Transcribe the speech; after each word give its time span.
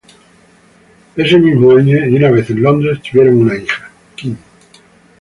Ese 1.15 1.37
mismo 1.37 1.69
año, 1.77 2.03
y 2.03 2.15
una 2.15 2.31
vez 2.31 2.49
en 2.49 2.63
Londres, 2.63 2.99
tuvieron 3.03 3.41
una 3.43 3.55
hija, 3.55 3.87
Kim. 4.15 4.35